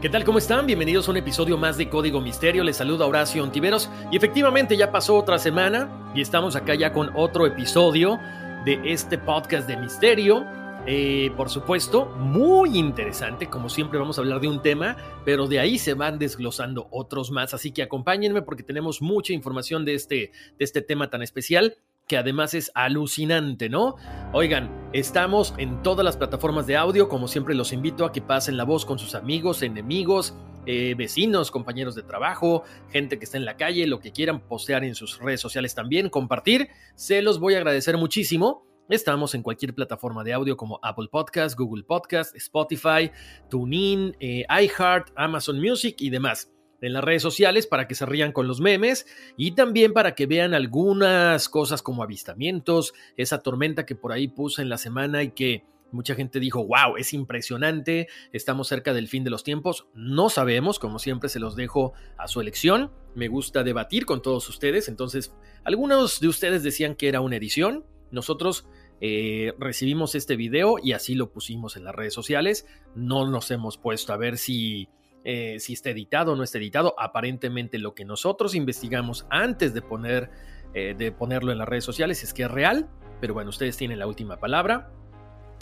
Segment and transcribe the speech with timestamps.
[0.00, 0.24] ¿Qué tal?
[0.24, 0.66] ¿Cómo están?
[0.66, 2.64] Bienvenidos a un episodio más de Código Misterio.
[2.64, 7.10] Les saluda Horacio Ontiveros y efectivamente ya pasó otra semana y estamos acá ya con
[7.14, 8.18] otro episodio
[8.64, 10.46] de este podcast de misterio.
[10.86, 15.60] Eh, por supuesto, muy interesante, como siempre vamos a hablar de un tema, pero de
[15.60, 20.32] ahí se van desglosando otros más, así que acompáñenme porque tenemos mucha información de este,
[20.58, 21.76] de este tema tan especial
[22.10, 23.94] que además es alucinante, ¿no?
[24.32, 28.56] Oigan, estamos en todas las plataformas de audio, como siempre los invito a que pasen
[28.56, 30.34] la voz con sus amigos, enemigos,
[30.66, 34.82] eh, vecinos, compañeros de trabajo, gente que está en la calle, lo que quieran postear
[34.82, 38.66] en sus redes sociales también, compartir, se los voy a agradecer muchísimo.
[38.88, 43.12] Estamos en cualquier plataforma de audio como Apple Podcast, Google Podcast, Spotify,
[43.48, 48.32] TuneIn, eh, iHeart, Amazon Music y demás en las redes sociales para que se rían
[48.32, 53.94] con los memes y también para que vean algunas cosas como avistamientos, esa tormenta que
[53.94, 58.68] por ahí puse en la semana y que mucha gente dijo, wow, es impresionante, estamos
[58.68, 62.40] cerca del fin de los tiempos, no sabemos, como siempre se los dejo a su
[62.40, 65.34] elección, me gusta debatir con todos ustedes, entonces
[65.64, 68.66] algunos de ustedes decían que era una edición, nosotros...
[69.02, 72.66] Eh, recibimos este video y así lo pusimos en las redes sociales.
[72.94, 74.90] No nos hemos puesto a ver si
[75.24, 76.94] eh, si está editado o no está editado.
[76.98, 80.30] Aparentemente lo que nosotros investigamos antes de, poner,
[80.74, 82.88] eh, de ponerlo en las redes sociales es que es real,
[83.20, 84.90] pero bueno, ustedes tienen la última palabra.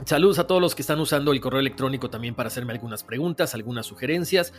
[0.04, 3.54] Saludos a todos los que están usando el correo electrónico también para hacerme algunas preguntas,
[3.54, 4.52] algunas sugerencias.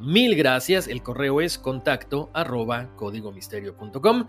[0.00, 0.88] Mil gracias.
[0.88, 4.28] El correo es contacto arroba códigomisterio.com.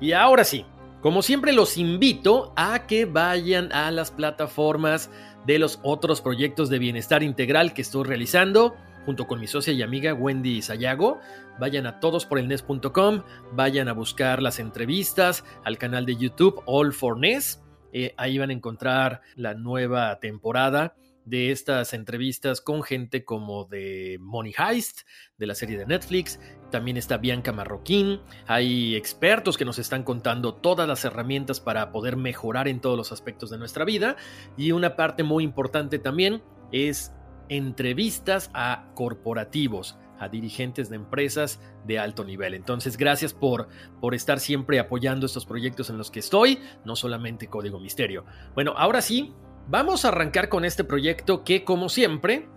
[0.00, 0.64] Y ahora sí,
[1.02, 5.10] como siempre los invito a que vayan a las plataformas
[5.46, 8.74] de los otros proyectos de bienestar integral que estoy realizando
[9.10, 11.18] junto con mi socia y amiga Wendy Sayago.
[11.58, 17.60] Vayan a todosporelnes.com, vayan a buscar las entrevistas al canal de YouTube All for Ness.
[17.92, 20.94] Eh, ahí van a encontrar la nueva temporada
[21.24, 25.00] de estas entrevistas con gente como de Money Heist,
[25.38, 26.38] de la serie de Netflix.
[26.70, 28.20] También está Bianca Marroquín.
[28.46, 33.10] Hay expertos que nos están contando todas las herramientas para poder mejorar en todos los
[33.10, 34.14] aspectos de nuestra vida.
[34.56, 37.12] Y una parte muy importante también es
[37.50, 42.54] entrevistas a corporativos, a dirigentes de empresas de alto nivel.
[42.54, 43.68] Entonces, gracias por,
[44.00, 48.24] por estar siempre apoyando estos proyectos en los que estoy, no solamente Código Misterio.
[48.54, 49.34] Bueno, ahora sí,
[49.68, 52.48] vamos a arrancar con este proyecto que, como siempre,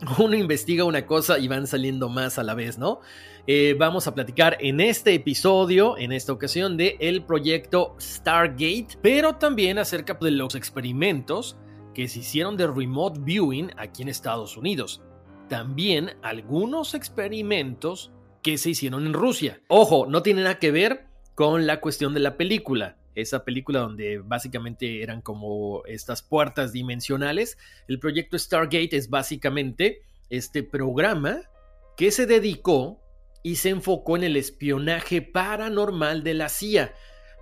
[0.18, 3.00] uno investiga una cosa y van saliendo más a la vez, ¿no?
[3.46, 9.36] Eh, vamos a platicar en este episodio, en esta ocasión, de el proyecto Stargate, pero
[9.36, 11.56] también acerca de los experimentos
[11.98, 15.02] que se hicieron de remote viewing aquí en Estados Unidos.
[15.48, 19.60] También algunos experimentos que se hicieron en Rusia.
[19.66, 22.98] Ojo, no tiene nada que ver con la cuestión de la película.
[23.16, 27.58] Esa película donde básicamente eran como estas puertas dimensionales.
[27.88, 31.40] El proyecto Stargate es básicamente este programa
[31.96, 33.00] que se dedicó
[33.42, 36.94] y se enfocó en el espionaje paranormal de la CIA.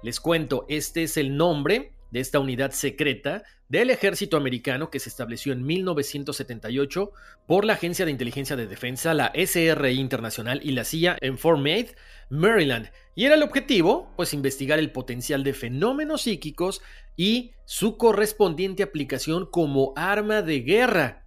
[0.02, 5.08] Les cuento, este es el nombre de esta unidad secreta del ejército americano que se
[5.08, 7.10] estableció en 1978
[7.46, 11.60] por la Agencia de Inteligencia de Defensa, la SRI Internacional y la CIA en Fort
[11.60, 11.94] Meade,
[12.30, 12.90] Maryland.
[13.14, 16.82] Y era el objetivo, pues, investigar el potencial de fenómenos psíquicos
[17.16, 21.26] y su correspondiente aplicación como arma de guerra.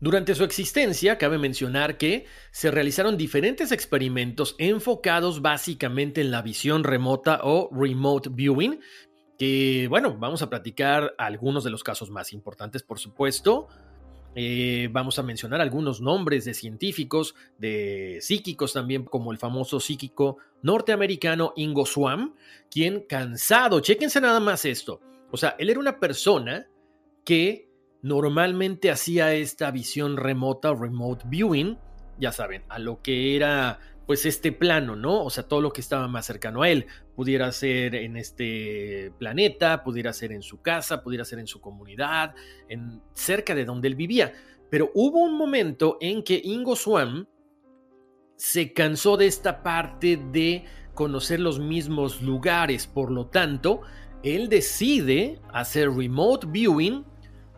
[0.00, 6.84] Durante su existencia, cabe mencionar que se realizaron diferentes experimentos enfocados básicamente en la visión
[6.84, 8.78] remota o remote viewing,
[9.38, 13.68] que bueno, vamos a platicar algunos de los casos más importantes, por supuesto.
[14.34, 20.36] Eh, vamos a mencionar algunos nombres de científicos, de psíquicos también, como el famoso psíquico
[20.62, 22.34] norteamericano Ingo Swann,
[22.70, 26.68] quien cansado, chéquense nada más esto, o sea, él era una persona
[27.24, 27.68] que
[28.02, 31.78] normalmente hacía esta visión remota, remote viewing,
[32.18, 33.78] ya saben, a lo que era
[34.08, 35.22] pues este plano, ¿no?
[35.22, 36.86] O sea, todo lo que estaba más cercano a él.
[37.14, 42.34] Pudiera ser en este planeta, pudiera ser en su casa, pudiera ser en su comunidad,
[42.70, 44.32] en cerca de donde él vivía.
[44.70, 47.28] Pero hubo un momento en que Ingo Swan
[48.36, 50.64] se cansó de esta parte de
[50.94, 53.82] conocer los mismos lugares, por lo tanto,
[54.22, 57.04] él decide hacer remote viewing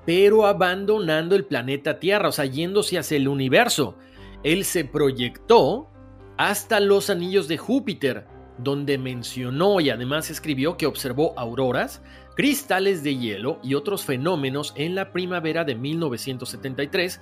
[0.05, 3.97] pero abandonando el planeta Tierra, o sea, yéndose hacia el universo.
[4.43, 5.91] Él se proyectó
[6.41, 8.25] hasta los anillos de Júpiter,
[8.57, 12.01] donde mencionó y además escribió que observó auroras,
[12.35, 17.21] cristales de hielo y otros fenómenos en la primavera de 1973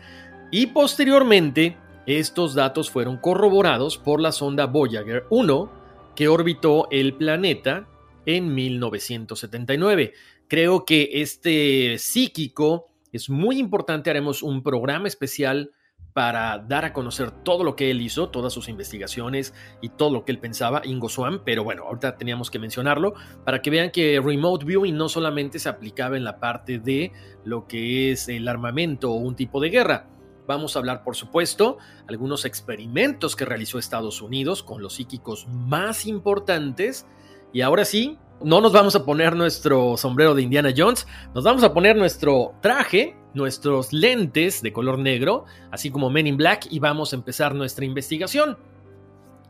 [0.52, 1.76] y posteriormente
[2.06, 5.72] estos datos fueron corroborados por la sonda Voyager 1
[6.14, 7.88] que orbitó el planeta
[8.24, 10.14] en 1979.
[10.46, 15.72] Creo que este psíquico es muy importante, haremos un programa especial
[16.18, 20.24] para dar a conocer todo lo que él hizo, todas sus investigaciones y todo lo
[20.24, 24.20] que él pensaba, Ingo Swan, pero bueno, ahorita teníamos que mencionarlo para que vean que
[24.20, 27.12] remote viewing no solamente se aplicaba en la parte de
[27.44, 30.08] lo que es el armamento o un tipo de guerra.
[30.48, 31.78] Vamos a hablar, por supuesto,
[32.08, 37.06] algunos experimentos que realizó Estados Unidos con los psíquicos más importantes.
[37.52, 41.62] Y ahora sí, no nos vamos a poner nuestro sombrero de Indiana Jones, nos vamos
[41.62, 46.78] a poner nuestro traje nuestros lentes de color negro, así como Men in Black, y
[46.78, 48.58] vamos a empezar nuestra investigación.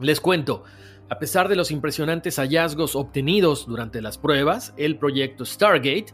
[0.00, 0.62] Les cuento,
[1.08, 6.06] a pesar de los impresionantes hallazgos obtenidos durante las pruebas, el proyecto Stargate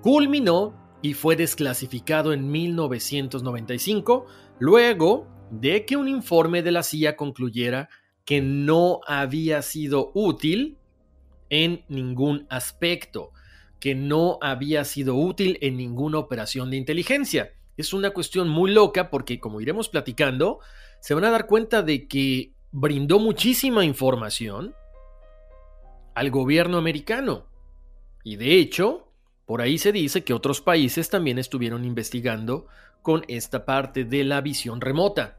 [0.00, 4.26] culminó y fue desclasificado en 1995,
[4.58, 7.88] luego de que un informe de la CIA concluyera
[8.24, 10.76] que no había sido útil
[11.50, 13.32] en ningún aspecto
[13.80, 17.52] que no había sido útil en ninguna operación de inteligencia.
[17.76, 20.58] Es una cuestión muy loca porque, como iremos platicando,
[21.00, 24.74] se van a dar cuenta de que brindó muchísima información
[26.14, 27.46] al gobierno americano.
[28.24, 29.12] Y de hecho,
[29.46, 32.66] por ahí se dice que otros países también estuvieron investigando
[33.02, 35.38] con esta parte de la visión remota.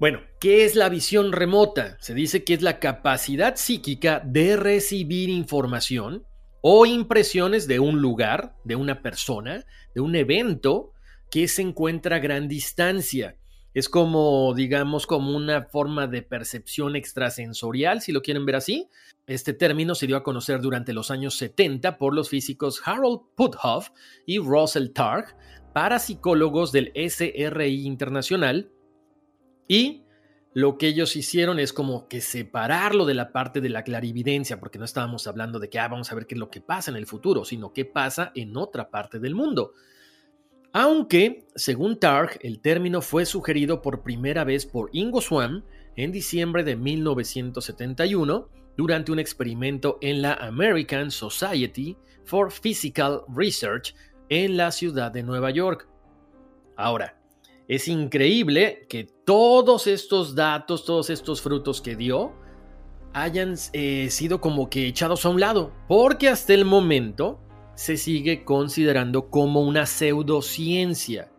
[0.00, 1.98] Bueno, ¿qué es la visión remota?
[2.00, 6.24] Se dice que es la capacidad psíquica de recibir información
[6.62, 10.94] o impresiones de un lugar, de una persona, de un evento
[11.30, 13.36] que se encuentra a gran distancia.
[13.74, 18.88] Es como, digamos, como una forma de percepción extrasensorial, si lo quieren ver así.
[19.26, 23.90] Este término se dio a conocer durante los años 70 por los físicos Harold Puthoff
[24.24, 25.36] y Russell Targ,
[25.74, 28.72] parapsicólogos del SRI Internacional,
[29.70, 30.02] y
[30.52, 34.80] lo que ellos hicieron es como que separarlo de la parte de la clarividencia, porque
[34.80, 36.96] no estábamos hablando de que ah, vamos a ver qué es lo que pasa en
[36.96, 39.74] el futuro, sino qué pasa en otra parte del mundo.
[40.72, 45.64] Aunque, según Targ, el término fue sugerido por primera vez por Ingo Swann
[45.94, 53.94] en diciembre de 1971 durante un experimento en la American Society for Physical Research
[54.30, 55.88] en la ciudad de Nueva York.
[56.76, 57.19] Ahora,
[57.70, 62.32] es increíble que todos estos datos, todos estos frutos que dio,
[63.12, 67.38] hayan eh, sido como que echados a un lado, porque hasta el momento
[67.76, 71.30] se sigue considerando como una pseudociencia.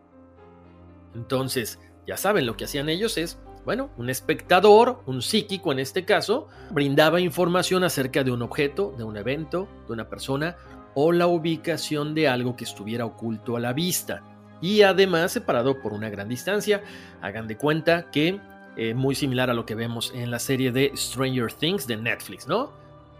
[1.14, 6.06] Entonces, ya saben, lo que hacían ellos es, bueno, un espectador, un psíquico en este
[6.06, 10.56] caso, brindaba información acerca de un objeto, de un evento, de una persona
[10.94, 14.31] o la ubicación de algo que estuviera oculto a la vista
[14.62, 16.82] y además separado por una gran distancia.
[17.20, 18.40] Hagan de cuenta que
[18.76, 22.48] eh, muy similar a lo que vemos en la serie de Stranger Things de Netflix,
[22.48, 22.72] ¿no?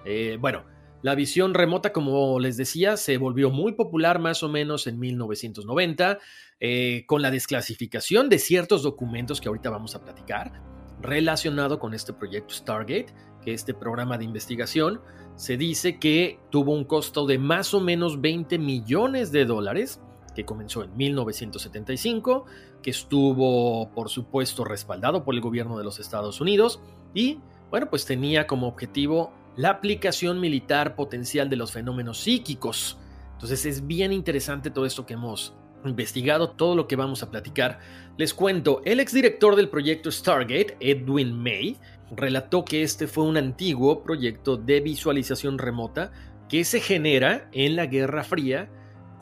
[0.07, 0.65] Eh, bueno,
[1.03, 6.21] la visión remota, como les decía, se volvió muy popular más o menos en 1990
[6.61, 10.63] eh, con la desclasificación de ciertos documentos que ahorita vamos a platicar
[11.01, 13.13] relacionado con este proyecto Stargate,
[13.45, 15.01] que este programa de investigación
[15.35, 20.01] se dice que tuvo un costo de más o menos 20 millones de dólares
[20.35, 22.45] que comenzó en 1975,
[22.83, 26.81] que estuvo, por supuesto, respaldado por el gobierno de los Estados Unidos
[27.15, 27.39] y,
[27.71, 32.99] bueno, pues tenía como objetivo la aplicación militar potencial de los fenómenos psíquicos.
[33.35, 37.81] Entonces es bien interesante todo esto que hemos investigado, todo lo que vamos a platicar.
[38.17, 41.77] Les cuento, el exdirector del proyecto Stargate, Edwin May,
[42.15, 46.13] relató que este fue un antiguo proyecto de visualización remota
[46.49, 48.71] que se genera en la Guerra Fría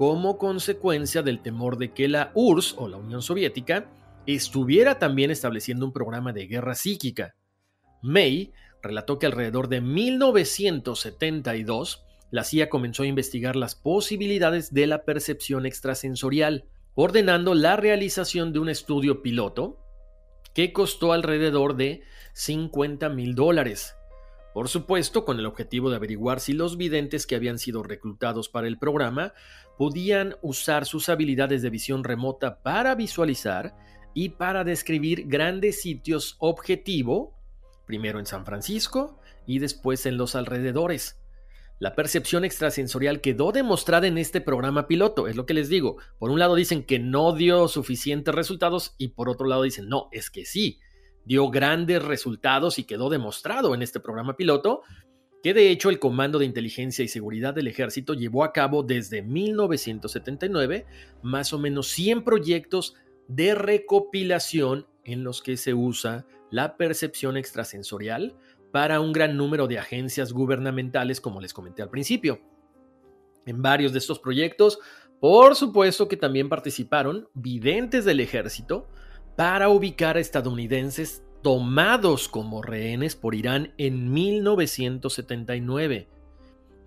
[0.00, 3.90] como consecuencia del temor de que la URSS o la Unión Soviética
[4.24, 7.34] estuviera también estableciendo un programa de guerra psíquica.
[8.00, 15.04] May relató que alrededor de 1972 la CIA comenzó a investigar las posibilidades de la
[15.04, 16.64] percepción extrasensorial,
[16.94, 19.76] ordenando la realización de un estudio piloto
[20.54, 23.96] que costó alrededor de 50 mil dólares.
[24.52, 28.66] Por supuesto, con el objetivo de averiguar si los videntes que habían sido reclutados para
[28.66, 29.32] el programa
[29.78, 33.76] podían usar sus habilidades de visión remota para visualizar
[34.12, 37.38] y para describir grandes sitios objetivo,
[37.86, 41.16] primero en San Francisco y después en los alrededores.
[41.78, 45.96] la percepción extrasensorial quedó demostrada en este programa piloto, es lo que les digo.
[46.18, 50.10] Por un lado dicen que no dio suficientes resultados y por otro lado dicen, no,
[50.12, 50.78] es que sí,
[51.30, 54.82] dio grandes resultados y quedó demostrado en este programa piloto
[55.44, 59.22] que de hecho el Comando de Inteligencia y Seguridad del Ejército llevó a cabo desde
[59.22, 60.86] 1979
[61.22, 62.96] más o menos 100 proyectos
[63.28, 68.34] de recopilación en los que se usa la percepción extrasensorial
[68.72, 72.40] para un gran número de agencias gubernamentales, como les comenté al principio.
[73.46, 74.80] En varios de estos proyectos,
[75.20, 78.88] por supuesto que también participaron videntes del ejército
[79.40, 86.08] para ubicar a estadounidenses tomados como rehenes por Irán en 1979.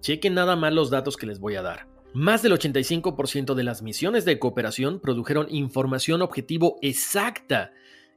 [0.01, 1.87] Chequen nada más los datos que les voy a dar.
[2.13, 7.71] Más del 85% de las misiones de cooperación produjeron información objetivo exacta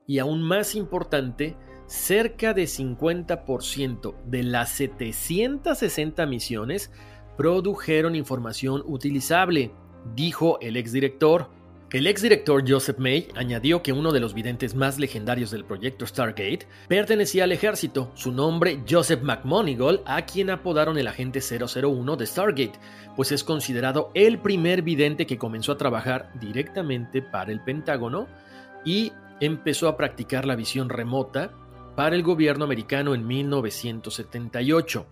[0.06, 6.90] y aún más importante, cerca de 50% de las 760 misiones
[7.38, 9.72] produjeron información utilizable,
[10.14, 11.55] dijo el exdirector.
[11.92, 16.66] El exdirector Joseph May añadió que uno de los videntes más legendarios del proyecto Stargate
[16.88, 22.80] pertenecía al ejército, su nombre Joseph McMonigal, a quien apodaron el agente 001 de Stargate,
[23.14, 28.26] pues es considerado el primer vidente que comenzó a trabajar directamente para el Pentágono
[28.84, 31.52] y empezó a practicar la visión remota
[31.94, 35.06] para el gobierno americano en 1978.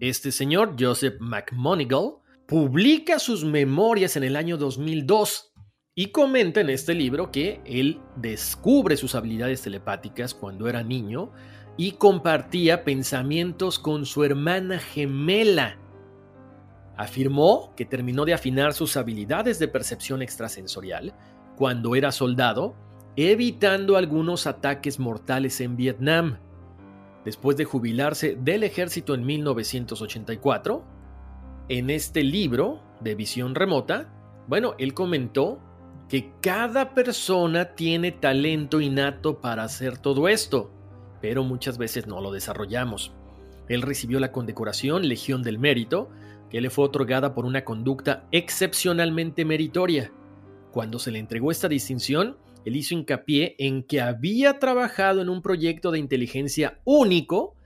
[0.00, 5.51] Este señor, Joseph McMonigal, publica sus memorias en el año 2002
[5.94, 11.30] y comenta en este libro que él descubre sus habilidades telepáticas cuando era niño
[11.76, 15.76] y compartía pensamientos con su hermana gemela.
[16.96, 21.14] Afirmó que terminó de afinar sus habilidades de percepción extrasensorial
[21.56, 22.74] cuando era soldado,
[23.16, 26.38] evitando algunos ataques mortales en Vietnam.
[27.24, 30.84] Después de jubilarse del ejército en 1984,
[31.68, 34.12] en este libro de visión remota,
[34.48, 35.60] bueno, él comentó
[36.12, 40.70] que cada persona tiene talento innato para hacer todo esto,
[41.22, 43.12] pero muchas veces no lo desarrollamos.
[43.66, 46.10] Él recibió la condecoración Legión del Mérito,
[46.50, 50.12] que le fue otorgada por una conducta excepcionalmente meritoria.
[50.70, 55.40] Cuando se le entregó esta distinción, él hizo hincapié en que había trabajado en un
[55.40, 57.56] proyecto de inteligencia único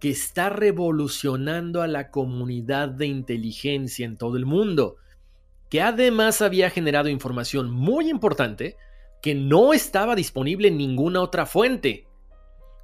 [0.00, 4.96] que está revolucionando a la comunidad de inteligencia en todo el mundo
[5.72, 8.76] que además había generado información muy importante
[9.22, 12.06] que no estaba disponible en ninguna otra fuente,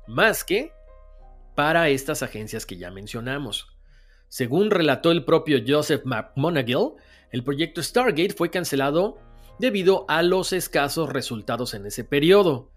[0.07, 0.73] más que
[1.55, 3.77] para estas agencias que ya mencionamos.
[4.29, 6.93] Según relató el propio Joseph McMonagle,
[7.31, 9.19] el proyecto Stargate fue cancelado
[9.59, 12.71] debido a los escasos resultados en ese periodo,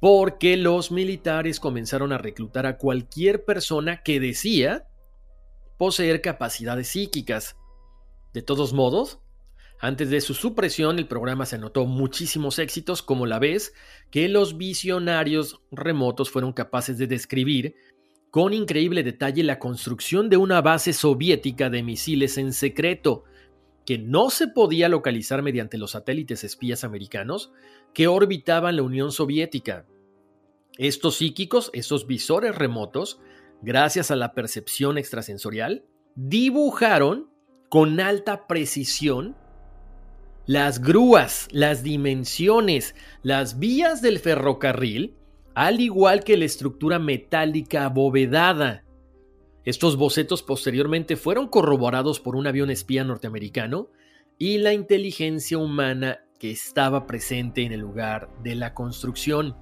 [0.00, 4.88] porque los militares comenzaron a reclutar a cualquier persona que decía
[5.76, 7.54] poseer capacidades psíquicas.
[8.32, 9.20] De todos modos,
[9.80, 13.74] antes de su supresión, el programa se anotó muchísimos éxitos, como la vez
[14.10, 17.76] que los visionarios remotos fueron capaces de describir
[18.30, 23.24] con increíble detalle la construcción de una base soviética de misiles en secreto,
[23.86, 27.52] que no se podía localizar mediante los satélites espías americanos
[27.94, 29.86] que orbitaban la Unión Soviética.
[30.76, 33.20] Estos psíquicos, estos visores remotos,
[33.62, 35.84] gracias a la percepción extrasensorial,
[36.16, 37.30] dibujaron
[37.70, 39.36] con alta precisión
[40.48, 45.14] las grúas, las dimensiones, las vías del ferrocarril,
[45.54, 48.82] al igual que la estructura metálica abovedada.
[49.66, 53.90] Estos bocetos posteriormente fueron corroborados por un avión espía norteamericano
[54.38, 59.54] y la inteligencia humana que estaba presente en el lugar de la construcción.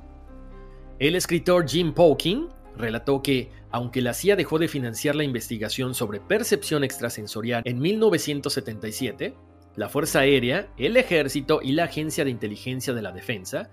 [1.00, 6.20] El escritor Jim Poking relató que, aunque la CIA dejó de financiar la investigación sobre
[6.20, 9.34] percepción extrasensorial en 1977,
[9.76, 13.70] la Fuerza Aérea, el Ejército y la Agencia de Inteligencia de la Defensa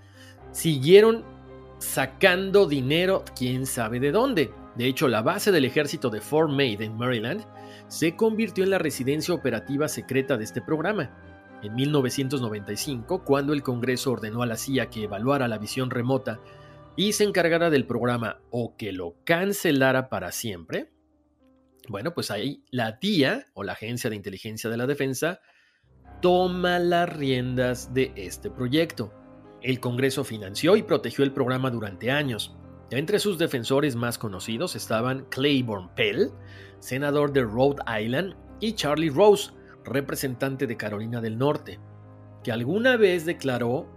[0.52, 1.24] siguieron
[1.80, 4.52] sacando dinero quién sabe de dónde.
[4.76, 7.46] De hecho, la base del ejército de Fort Meade en Maryland
[7.88, 11.12] se convirtió en la residencia operativa secreta de este programa.
[11.62, 16.40] En 1995, cuando el Congreso ordenó a la CIA que evaluara la visión remota
[16.96, 20.92] y se encargara del programa o que lo cancelara para siempre,
[21.88, 25.42] bueno, pues ahí la DIA o la Agencia de Inteligencia de la Defensa
[26.24, 29.12] toma las riendas de este proyecto.
[29.62, 32.56] El Congreso financió y protegió el programa durante años.
[32.92, 36.32] Entre sus defensores más conocidos estaban Claiborne Pell,
[36.80, 39.52] senador de Rhode Island, y Charlie Rose,
[39.84, 41.82] representante de Carolina del Norte,
[42.42, 43.90] que alguna vez declaró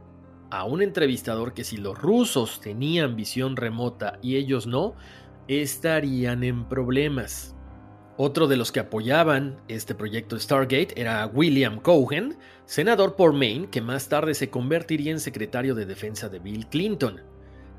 [0.50, 4.96] a un entrevistador que si los rusos tenían visión remota y ellos no,
[5.46, 7.55] estarían en problemas.
[8.18, 13.82] Otro de los que apoyaban este proyecto Stargate era William Cohen, senador por Maine, que
[13.82, 17.20] más tarde se convertiría en secretario de defensa de Bill Clinton.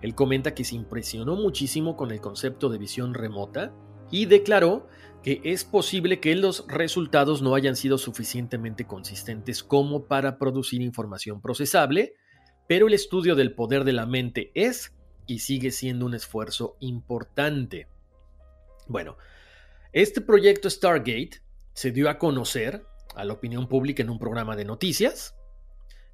[0.04, 3.74] Él comenta que se impresionó muchísimo con el concepto de visión remota
[4.12, 4.88] y declaró
[5.24, 11.42] que es posible que los resultados no hayan sido suficientemente consistentes como para producir información
[11.42, 12.14] procesable,
[12.68, 14.94] pero el estudio del poder de la mente es
[15.26, 17.88] y sigue siendo un esfuerzo importante.
[18.88, 19.18] Bueno,
[20.02, 21.42] este proyecto Stargate
[21.74, 22.86] se dio a conocer
[23.16, 25.36] a la opinión pública en un programa de noticias.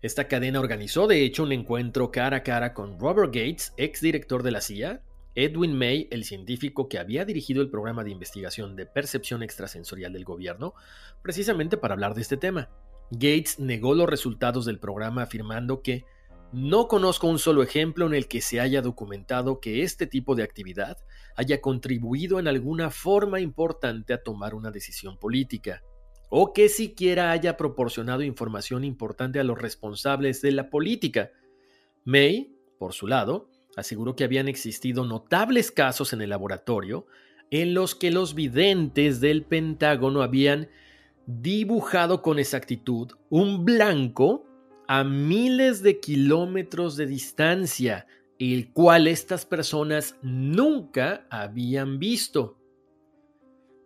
[0.01, 4.41] Esta cadena organizó de hecho un encuentro cara a cara con Robert Gates, ex director
[4.41, 5.03] de la CIA,
[5.35, 10.23] Edwin May, el científico que había dirigido el programa de investigación de percepción extrasensorial del
[10.23, 10.75] gobierno,
[11.21, 12.69] precisamente para hablar de este tema.
[13.11, 16.05] Gates negó los resultados del programa afirmando que
[16.53, 20.43] no conozco un solo ejemplo en el que se haya documentado que este tipo de
[20.43, 20.97] actividad
[21.35, 25.81] haya contribuido en alguna forma importante a tomar una decisión política,
[26.29, 31.31] o que siquiera haya proporcionado información importante a los responsables de la política.
[32.05, 37.07] May, por su lado, aseguró que habían existido notables casos en el laboratorio
[37.49, 40.69] en los que los videntes del Pentágono habían
[41.25, 44.45] dibujado con exactitud un blanco
[44.87, 48.07] a miles de kilómetros de distancia,
[48.39, 52.57] el cual estas personas nunca habían visto.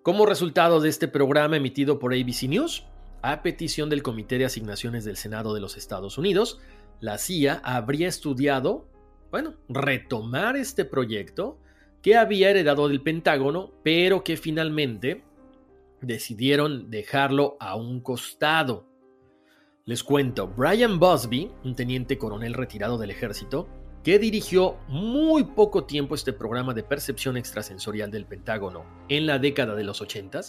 [0.04, 2.86] Como resultado de este programa emitido por ABC News,
[3.22, 6.60] a petición del Comité de Asignaciones del Senado de los Estados Unidos,
[7.00, 8.88] la CIA habría estudiado,
[9.32, 11.60] bueno, retomar este proyecto
[12.02, 15.24] que había heredado del Pentágono, pero que finalmente
[16.02, 18.88] decidieron dejarlo a un costado.
[19.88, 23.70] Les cuento, Brian Busby, un teniente coronel retirado del ejército,
[24.04, 29.76] que dirigió muy poco tiempo este programa de percepción extrasensorial del Pentágono en la década
[29.76, 30.42] de los 80,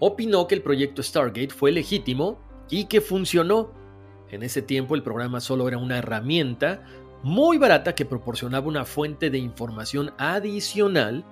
[0.00, 3.70] opinó que el proyecto Stargate fue legítimo y que funcionó.
[4.28, 6.82] En ese tiempo el programa solo era una herramienta
[7.22, 11.24] muy barata que proporcionaba una fuente de información adicional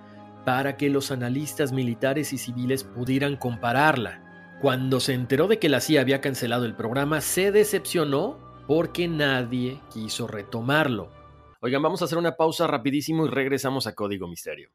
[0.47, 4.22] para que los analistas militares y civiles pudieran compararla.
[4.63, 9.81] Cuando se enteró de que la CIA había cancelado el programa, se decepcionó porque nadie
[9.93, 11.11] quiso retomarlo.
[11.59, 14.71] Oigan, vamos a hacer una pausa rapidísimo y regresamos a Código Misterio.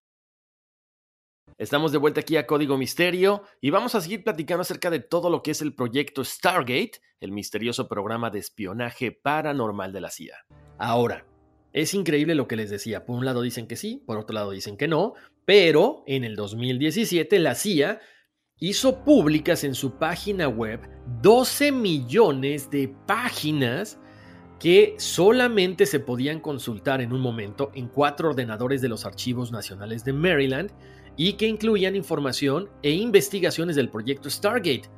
[1.57, 5.29] Estamos de vuelta aquí a Código Misterio y vamos a seguir platicando acerca de todo
[5.29, 10.35] lo que es el proyecto Stargate, el misterioso programa de espionaje paranormal de la CIA.
[10.77, 11.25] Ahora,
[11.71, 13.05] es increíble lo que les decía.
[13.05, 15.13] Por un lado dicen que sí, por otro lado dicen que no,
[15.45, 18.01] pero en el 2017 la CIA
[18.59, 20.81] hizo públicas en su página web
[21.21, 23.99] 12 millones de páginas
[24.59, 30.03] que solamente se podían consultar en un momento en cuatro ordenadores de los archivos nacionales
[30.03, 30.71] de Maryland
[31.15, 34.89] y que incluían información e investigaciones del proyecto Stargate,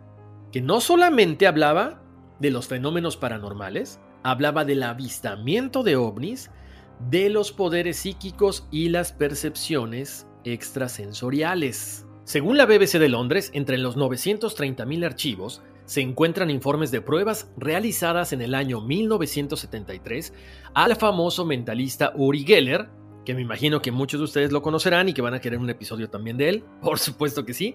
[0.52, 2.02] que no solamente hablaba
[2.40, 6.52] de los fenómenos paranormales, hablaba del avistamiento de ovnis,
[7.10, 12.06] de los poderes psíquicos y las percepciones extrasensoriales.
[12.30, 18.34] Según la BBC de Londres, entre los 930.000 archivos se encuentran informes de pruebas realizadas
[18.34, 20.32] en el año 1973
[20.76, 22.88] al famoso mentalista Uri Geller,
[23.26, 25.72] que me imagino que muchos de ustedes lo conocerán y que van a querer un
[25.72, 27.74] episodio también de él, por supuesto que sí.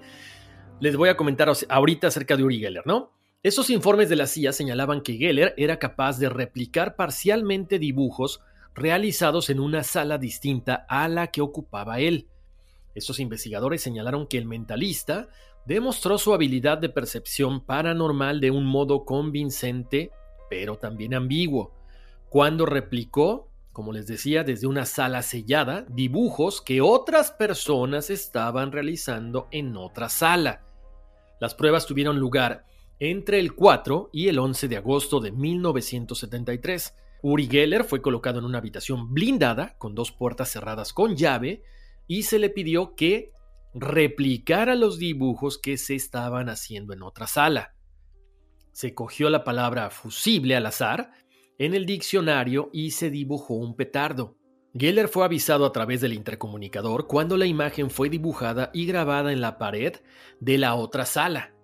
[0.78, 3.10] Les voy a comentar ahorita acerca de Uri Geller, ¿no?
[3.42, 8.40] Esos informes de la CIA señalaban que Geller era capaz de replicar parcialmente dibujos
[8.72, 12.28] realizados en una sala distinta a la que ocupaba él.
[12.94, 15.28] Estos investigadores señalaron que el mentalista
[15.66, 20.12] demostró su habilidad de percepción paranormal de un modo convincente,
[20.48, 21.74] pero también ambiguo,
[22.28, 29.48] cuando replicó, como les decía, desde una sala sellada, dibujos que otras personas estaban realizando
[29.50, 30.64] en otra sala.
[31.40, 32.64] Las pruebas tuvieron lugar
[33.00, 36.94] entre el 4 y el 11 de agosto de 1973.
[37.22, 41.62] Uri Geller fue colocado en una habitación blindada con dos puertas cerradas con llave
[42.06, 43.32] y se le pidió que
[43.74, 47.74] replicara los dibujos que se estaban haciendo en otra sala.
[48.72, 51.12] Se cogió la palabra fusible al azar
[51.58, 54.36] en el diccionario y se dibujó un petardo.
[54.76, 59.40] Geller fue avisado a través del intercomunicador cuando la imagen fue dibujada y grabada en
[59.40, 59.94] la pared
[60.40, 61.54] de la otra sala.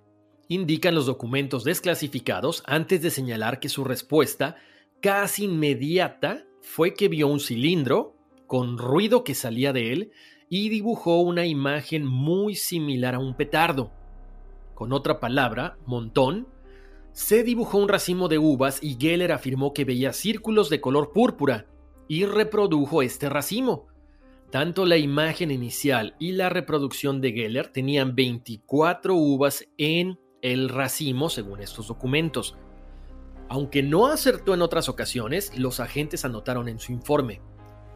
[0.46, 4.56] Indican los documentos desclasificados antes de señalar que su respuesta
[5.00, 8.16] casi inmediata fue que vio un cilindro
[8.50, 10.10] con ruido que salía de él
[10.48, 13.92] y dibujó una imagen muy similar a un petardo.
[14.74, 16.48] Con otra palabra, montón,
[17.12, 21.68] se dibujó un racimo de uvas y Geller afirmó que veía círculos de color púrpura
[22.08, 23.86] y reprodujo este racimo.
[24.50, 31.30] Tanto la imagen inicial y la reproducción de Geller tenían 24 uvas en el racimo,
[31.30, 32.56] según estos documentos.
[33.48, 37.42] Aunque no acertó en otras ocasiones, los agentes anotaron en su informe.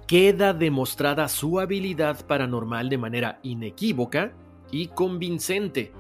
[0.07, 4.35] Queda demostrada su habilidad paranormal de manera inequívoca
[4.71, 5.93] y convincente.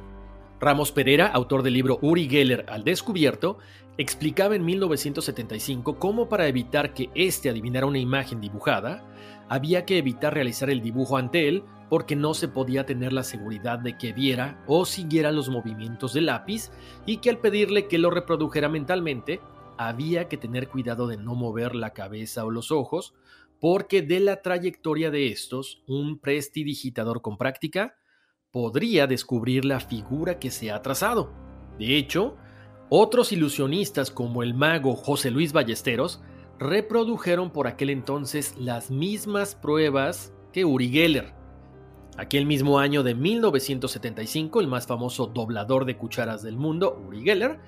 [0.60, 3.56] Ramos Pereira, autor del libro Uri Geller al descubierto,
[3.96, 9.02] explicaba en 1975 cómo para evitar que éste adivinara una imagen dibujada,
[9.48, 13.78] había que evitar realizar el dibujo ante él porque no se podía tener la seguridad
[13.78, 16.70] de que viera o siguiera los movimientos del lápiz
[17.06, 19.40] y que al pedirle que lo reprodujera mentalmente,
[19.76, 23.14] había que tener cuidado de no mover la cabeza o los ojos,
[23.60, 27.96] porque de la trayectoria de estos, un prestidigitador con práctica
[28.50, 31.32] podría descubrir la figura que se ha trazado.
[31.78, 32.36] De hecho,
[32.88, 36.22] otros ilusionistas como el mago José Luis Ballesteros
[36.58, 41.34] reprodujeron por aquel entonces las mismas pruebas que Uri Geller.
[42.16, 47.58] Aquel mismo año de 1975, el más famoso doblador de cucharas del mundo, Uri Geller,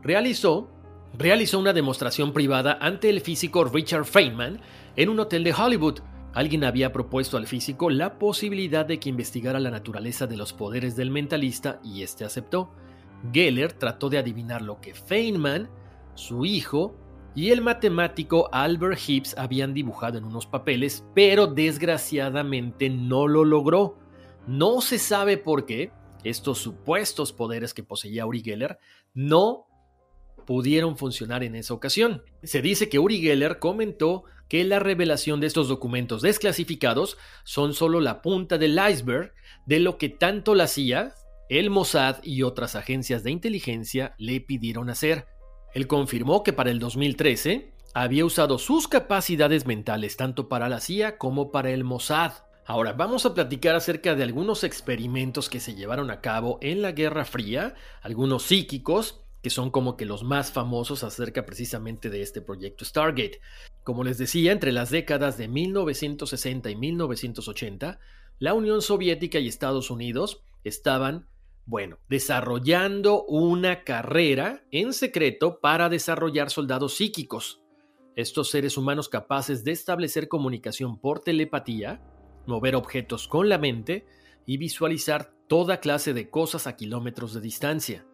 [0.00, 0.70] realizó,
[1.18, 4.60] realizó una demostración privada ante el físico Richard Feynman
[4.96, 6.00] en un hotel de Hollywood.
[6.32, 10.96] Alguien había propuesto al físico la posibilidad de que investigara la naturaleza de los poderes
[10.96, 12.72] del mentalista y este aceptó.
[13.32, 15.70] Geller trató de adivinar lo que Feynman,
[16.14, 16.94] su hijo,
[17.34, 23.98] y el matemático Albert Hibbs habían dibujado en unos papeles, pero desgraciadamente no lo logró.
[24.46, 25.92] No se sabe por qué
[26.24, 28.78] estos supuestos poderes que poseía Uri Geller
[29.12, 29.66] no
[30.46, 32.22] pudieron funcionar en esa ocasión.
[32.42, 38.00] Se dice que Uri Geller comentó que la revelación de estos documentos desclasificados son solo
[38.00, 39.32] la punta del iceberg
[39.66, 41.14] de lo que tanto la CIA,
[41.48, 45.26] el Mossad y otras agencias de inteligencia le pidieron hacer.
[45.74, 51.18] Él confirmó que para el 2013 había usado sus capacidades mentales tanto para la CIA
[51.18, 52.32] como para el Mossad.
[52.66, 56.92] Ahora vamos a platicar acerca de algunos experimentos que se llevaron a cabo en la
[56.92, 62.40] Guerra Fría, algunos psíquicos, que son como que los más famosos acerca precisamente de este
[62.40, 63.40] proyecto Stargate.
[63.84, 67.98] Como les decía, entre las décadas de 1960 y 1980,
[68.38, 71.28] la Unión Soviética y Estados Unidos estaban
[71.66, 77.60] bueno, desarrollando una carrera en secreto para desarrollar soldados psíquicos.
[78.14, 82.00] Estos seres humanos capaces de establecer comunicación por telepatía,
[82.46, 84.06] mover objetos con la mente
[84.46, 88.06] y visualizar toda clase de cosas a kilómetros de distancia.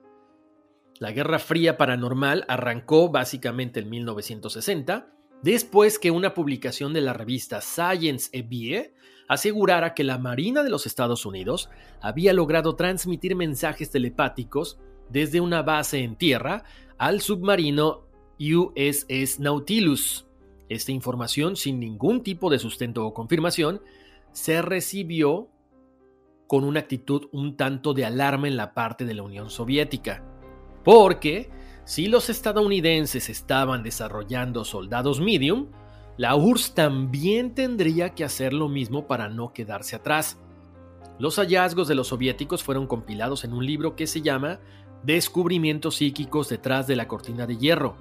[0.98, 5.09] La Guerra Fría Paranormal arrancó básicamente en 1960,
[5.42, 8.94] después que una publicación de la revista Science e Vie
[9.28, 14.78] asegurara que la Marina de los Estados Unidos había logrado transmitir mensajes telepáticos
[15.09, 16.64] desde una base en tierra
[16.98, 18.07] al submarino
[18.38, 20.26] USS Nautilus.
[20.68, 23.83] Esta información, sin ningún tipo de sustento o confirmación,
[24.33, 25.48] se recibió
[26.46, 30.32] con una actitud un tanto de alarma en la parte de la Unión Soviética.
[30.85, 31.51] Porque
[31.85, 35.66] si los estadounidenses estaban desarrollando soldados medium,
[36.16, 40.38] la URSS también tendría que hacer lo mismo para no quedarse atrás.
[41.18, 44.61] Los hallazgos de los soviéticos fueron compilados en un libro que se llama
[45.03, 47.97] Descubrimientos psíquicos detrás de la cortina de hierro.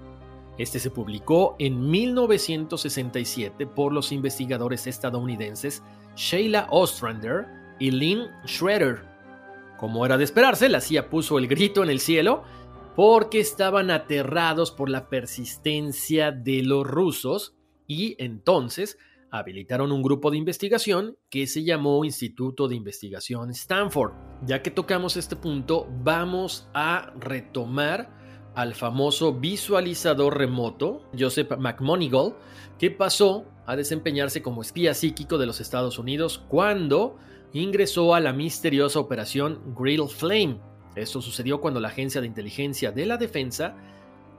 [0.57, 5.81] Este se publicó en 1967 por los investigadores estadounidenses
[6.15, 7.47] Sheila Ostrander
[7.79, 9.03] y Lynn Schroeder.
[9.77, 12.43] Como era de esperarse, la CIA puso el grito en el cielo
[12.95, 17.55] porque estaban aterrados por la persistencia de los rusos
[17.87, 18.97] y entonces
[19.31, 24.11] habilitaron un grupo de investigación que se llamó Instituto de Investigación Stanford.
[24.45, 28.19] Ya que tocamos este punto, vamos a retomar
[28.55, 32.35] al famoso visualizador remoto Joseph McMonigal,
[32.77, 37.17] que pasó a desempeñarse como espía psíquico de los Estados Unidos cuando
[37.53, 40.59] ingresó a la misteriosa operación Grill Flame.
[40.95, 43.75] Esto sucedió cuando la Agencia de Inteligencia de la Defensa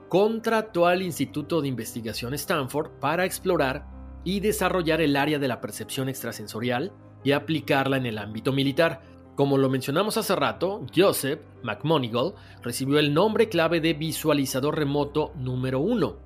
[0.09, 3.87] contrató al Instituto de Investigación Stanford para explorar
[4.23, 9.01] y desarrollar el área de la percepción extrasensorial y aplicarla en el ámbito militar.
[9.35, 15.79] Como lo mencionamos hace rato, Joseph McMonigal recibió el nombre clave de visualizador remoto número
[15.79, 16.17] 1.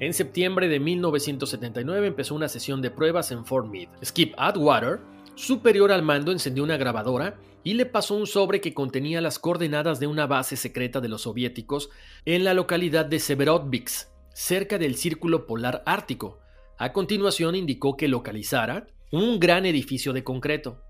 [0.00, 3.90] En septiembre de 1979 empezó una sesión de pruebas en Fort Meade.
[4.02, 5.00] Skip Atwater,
[5.34, 7.36] superior al mando, encendió una grabadora
[7.68, 11.20] y le pasó un sobre que contenía las coordenadas de una base secreta de los
[11.20, 11.90] soviéticos
[12.24, 16.38] en la localidad de Severodvinsk, cerca del Círculo Polar Ártico.
[16.78, 20.82] A continuación indicó que localizara un gran edificio de concreto.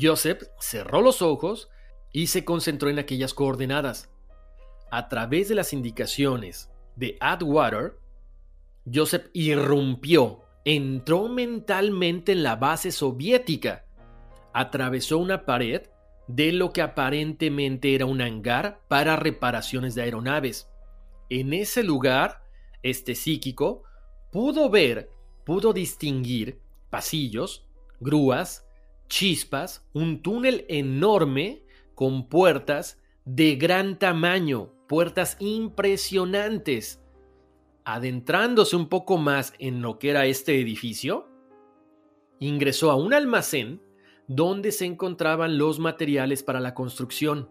[0.00, 1.68] Joseph cerró los ojos
[2.14, 4.10] y se concentró en aquellas coordenadas.
[4.90, 7.98] A través de las indicaciones de Atwater,
[8.90, 13.84] Joseph irrumpió entró mentalmente en la base soviética,
[14.54, 15.82] atravesó una pared
[16.28, 20.68] de lo que aparentemente era un hangar para reparaciones de aeronaves.
[21.28, 22.42] En ese lugar,
[22.82, 23.82] este psíquico
[24.30, 25.10] pudo ver,
[25.44, 27.66] pudo distinguir pasillos,
[28.00, 28.66] grúas,
[29.08, 31.62] chispas, un túnel enorme
[31.94, 37.00] con puertas de gran tamaño, puertas impresionantes.
[37.84, 41.28] Adentrándose un poco más en lo que era este edificio,
[42.38, 43.80] ingresó a un almacén
[44.28, 47.48] donde se encontraban los materiales para la construcción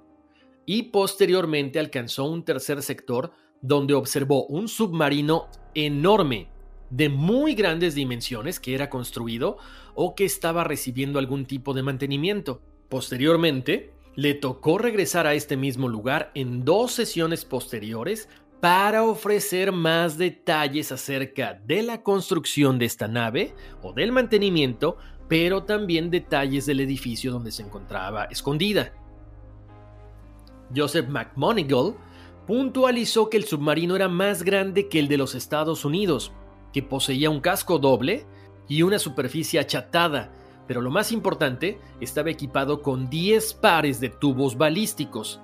[0.66, 3.32] y posteriormente alcanzó un tercer sector
[3.62, 6.50] donde observó un submarino enorme
[6.90, 9.58] de muy grandes dimensiones que era construido
[9.96, 12.62] o que estaba recibiendo algún tipo de mantenimiento.
[12.90, 18.28] Posteriormente, le tocó regresar a este mismo lugar en dos sesiones posteriores
[18.60, 24.98] para ofrecer más detalles acerca de la construcción de esta nave o del mantenimiento,
[25.32, 28.92] pero también detalles del edificio donde se encontraba escondida.
[30.76, 31.96] Joseph McMonigal
[32.46, 36.34] puntualizó que el submarino era más grande que el de los Estados Unidos,
[36.74, 38.26] que poseía un casco doble
[38.68, 40.34] y una superficie achatada,
[40.68, 45.40] pero lo más importante, estaba equipado con 10 pares de tubos balísticos.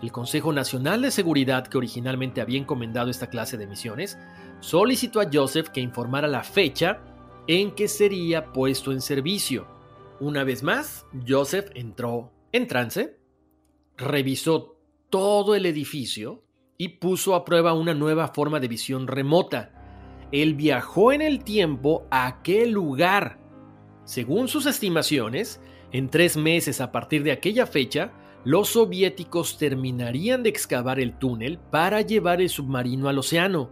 [0.00, 4.16] El Consejo Nacional de Seguridad, que originalmente había encomendado esta clase de misiones,
[4.60, 7.02] solicitó a Joseph que informara la fecha
[7.48, 9.66] en que sería puesto en servicio.
[10.20, 13.18] Una vez más, Joseph entró en trance,
[13.96, 14.76] revisó
[15.10, 16.44] todo el edificio
[16.76, 19.72] y puso a prueba una nueva forma de visión remota
[20.32, 23.38] él viajó en el tiempo a aquel lugar.
[24.04, 25.60] Según sus estimaciones,
[25.92, 28.12] en tres meses a partir de aquella fecha,
[28.44, 33.70] los soviéticos terminarían de excavar el túnel para llevar el submarino al océano,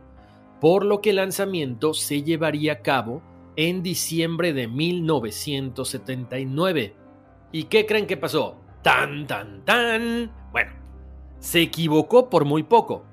[0.60, 3.22] por lo que el lanzamiento se llevaría a cabo
[3.56, 6.94] en diciembre de 1979.
[7.52, 8.60] ¿Y qué creen que pasó?
[8.82, 10.30] Tan, tan, tan.
[10.52, 10.70] Bueno,
[11.38, 13.04] se equivocó por muy poco.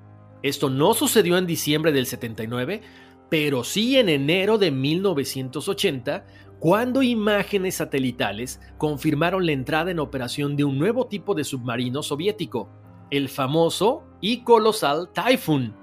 [0.41, 2.81] Esto no sucedió en diciembre del 79,
[3.29, 6.25] pero sí en enero de 1980,
[6.59, 12.69] cuando imágenes satelitales confirmaron la entrada en operación de un nuevo tipo de submarino soviético,
[13.09, 15.75] el famoso y colosal Typhoon,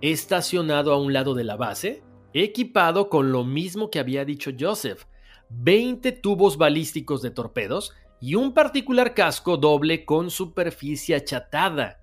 [0.00, 5.04] estacionado a un lado de la base, equipado con lo mismo que había dicho Joseph,
[5.50, 12.00] 20 tubos balísticos de torpedos y un particular casco doble con superficie achatada.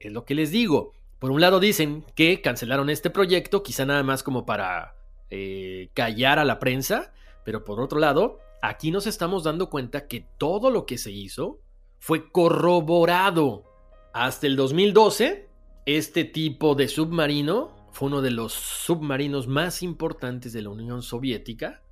[0.00, 4.02] Es lo que les digo, por un lado dicen que cancelaron este proyecto, quizá nada
[4.02, 4.96] más como para
[5.30, 7.12] eh, callar a la prensa,
[7.44, 11.60] pero por otro lado, aquí nos estamos dando cuenta que todo lo que se hizo
[11.98, 13.64] fue corroborado.
[14.12, 15.48] Hasta el 2012,
[15.86, 21.82] este tipo de submarino fue uno de los submarinos más importantes de la Unión Soviética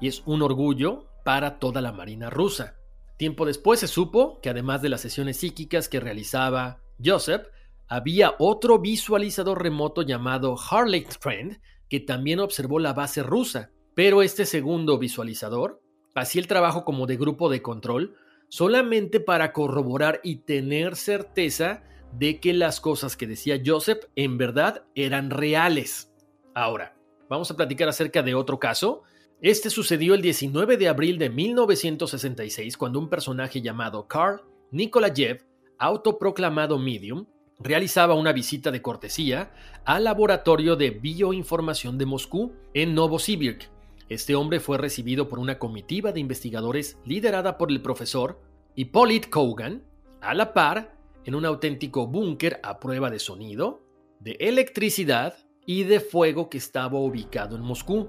[0.00, 2.76] y es un orgullo para toda la Marina rusa.
[3.16, 7.46] Tiempo después se supo que además de las sesiones psíquicas que realizaba Joseph,
[7.88, 14.46] había otro visualizador remoto llamado Harley Trend que también observó la base rusa, pero este
[14.46, 15.82] segundo visualizador
[16.14, 18.16] hacía el trabajo como de grupo de control
[18.48, 21.84] solamente para corroborar y tener certeza
[22.18, 26.12] de que las cosas que decía Joseph en verdad eran reales.
[26.54, 26.96] Ahora,
[27.28, 29.02] vamos a platicar acerca de otro caso.
[29.40, 35.44] Este sucedió el 19 de abril de 1966 cuando un personaje llamado Karl Nikolayev,
[35.78, 37.26] autoproclamado medium,
[37.58, 39.52] realizaba una visita de cortesía
[39.84, 43.70] al laboratorio de bioinformación de Moscú en Novosibirsk.
[44.08, 48.40] Este hombre fue recibido por una comitiva de investigadores liderada por el profesor
[48.74, 49.84] Hippolyt Kogan,
[50.20, 53.82] a la par en un auténtico búnker a prueba de sonido,
[54.20, 55.34] de electricidad
[55.66, 58.08] y de fuego que estaba ubicado en Moscú.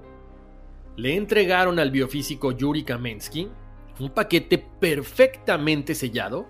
[0.96, 3.48] Le entregaron al biofísico Yuri Kamensky
[4.00, 6.48] un paquete perfectamente sellado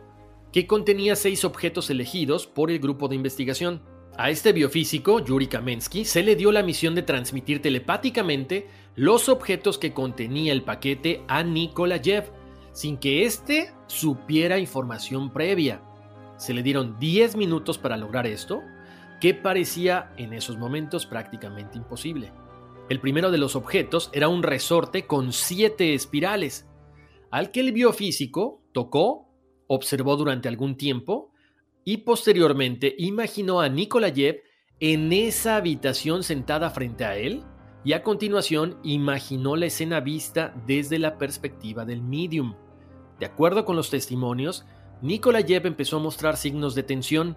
[0.53, 3.83] que contenía seis objetos elegidos por el grupo de investigación.
[4.17, 9.77] A este biofísico, Yuri Kamensky, se le dio la misión de transmitir telepáticamente los objetos
[9.77, 12.31] que contenía el paquete a Nikolayev,
[12.73, 15.83] sin que éste supiera información previa.
[16.37, 18.63] Se le dieron 10 minutos para lograr esto,
[19.21, 22.33] que parecía en esos momentos prácticamente imposible.
[22.89, 26.69] El primero de los objetos era un resorte con siete espirales,
[27.31, 29.25] al que el biofísico tocó
[29.67, 31.33] observó durante algún tiempo
[31.85, 34.43] y posteriormente imaginó a Nikolayev
[34.81, 37.43] en esa habitación sentada frente a él
[37.85, 42.55] y a continuación imaginó la escena vista desde la perspectiva del medium.
[43.21, 44.65] De acuerdo con los testimonios,
[45.05, 47.37] Nikolayev empezó a mostrar signos de tensión.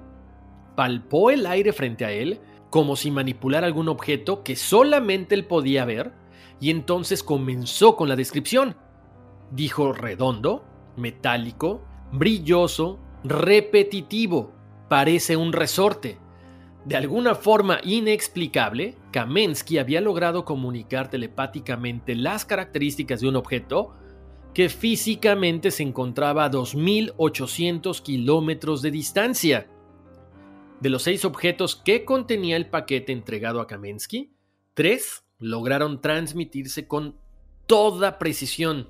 [0.78, 5.84] Palpó el aire frente a él como si manipulara algún objeto que solamente él podía
[5.84, 6.14] ver
[6.62, 8.78] y entonces comenzó con la descripción.
[9.52, 10.64] Dijo redondo,
[10.96, 11.82] metálico,
[12.14, 14.54] brilloso, repetitivo,
[14.88, 16.20] parece un resorte.
[16.86, 23.94] De alguna forma inexplicable, Kamensky había logrado comunicar telepáticamente las características de un objeto
[24.58, 29.68] que físicamente se encontraba a 2.800 kilómetros de distancia.
[30.80, 34.34] De los seis objetos que contenía el paquete entregado a Kamensky,
[34.74, 37.20] tres lograron transmitirse con
[37.68, 38.90] toda precisión.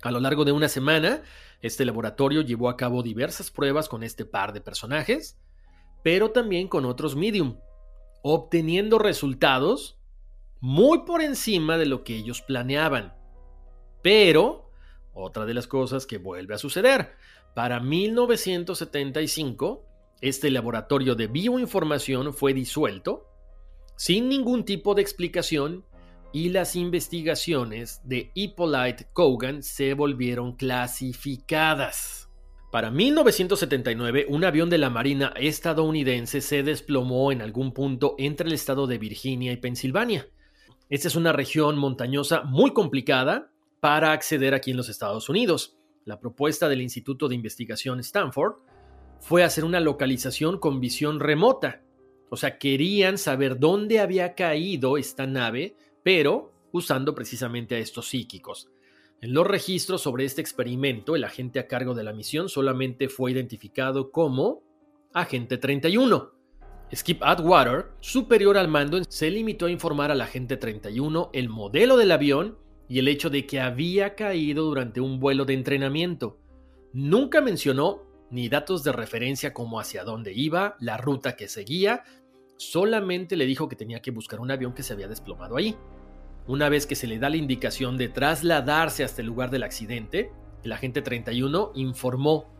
[0.00, 1.24] A lo largo de una semana,
[1.60, 5.38] este laboratorio llevó a cabo diversas pruebas con este par de personajes,
[6.02, 7.58] pero también con otros medium,
[8.22, 10.00] obteniendo resultados
[10.58, 13.12] muy por encima de lo que ellos planeaban.
[14.02, 14.69] Pero,
[15.12, 17.14] otra de las cosas que vuelve a suceder,
[17.54, 19.84] para 1975,
[20.20, 23.26] este laboratorio de bioinformación fue disuelto
[23.96, 25.84] sin ningún tipo de explicación
[26.32, 32.28] y las investigaciones de Hippolyte Kogan se volvieron clasificadas.
[32.70, 38.54] Para 1979, un avión de la Marina estadounidense se desplomó en algún punto entre el
[38.54, 40.28] estado de Virginia y Pensilvania.
[40.88, 43.49] Esta es una región montañosa muy complicada
[43.80, 45.76] para acceder aquí en los Estados Unidos.
[46.04, 48.54] La propuesta del Instituto de Investigación Stanford
[49.20, 51.82] fue hacer una localización con visión remota.
[52.30, 58.70] O sea, querían saber dónde había caído esta nave, pero usando precisamente a estos psíquicos.
[59.20, 63.32] En los registros sobre este experimento, el agente a cargo de la misión solamente fue
[63.32, 64.62] identificado como
[65.12, 66.30] Agente 31.
[66.94, 72.12] Skip Atwater, superior al mando, se limitó a informar al agente 31 el modelo del
[72.12, 72.58] avión
[72.90, 76.40] y el hecho de que había caído durante un vuelo de entrenamiento.
[76.92, 82.02] Nunca mencionó ni datos de referencia como hacia dónde iba, la ruta que seguía,
[82.56, 85.76] solamente le dijo que tenía que buscar un avión que se había desplomado ahí.
[86.48, 90.32] Una vez que se le da la indicación de trasladarse hasta el lugar del accidente,
[90.64, 92.52] el agente 31 informó,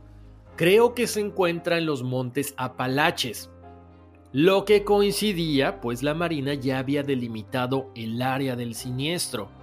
[0.57, 3.51] creo que se encuentra en los montes Apalaches,
[4.31, 9.60] lo que coincidía pues la Marina ya había delimitado el área del siniestro.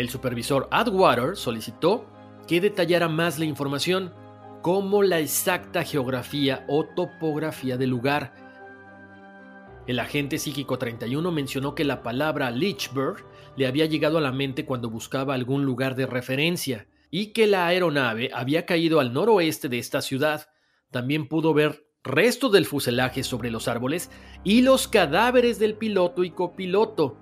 [0.00, 2.06] El supervisor Adwater solicitó
[2.48, 4.14] que detallara más la información,
[4.62, 8.32] como la exacta geografía o topografía del lugar,
[9.86, 14.64] el agente psíquico 31 mencionó que la palabra Lichberg le había llegado a la mente
[14.64, 19.78] cuando buscaba algún lugar de referencia y que la aeronave había caído al noroeste de
[19.78, 20.48] esta ciudad.
[20.90, 24.10] También pudo ver restos del fuselaje sobre los árboles
[24.44, 27.18] y los cadáveres del piloto y copiloto,